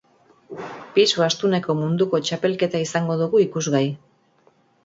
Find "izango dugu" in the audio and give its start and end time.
2.89-3.43